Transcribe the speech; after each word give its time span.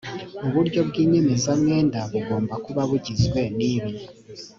uburyo 0.47 0.79
bw 0.87 0.93
inyemezamwenda 1.03 1.99
bugomba 2.11 2.53
kuba 2.65 2.81
bugizwe 2.89 3.41
n 3.57 3.59
ibi 3.73 3.91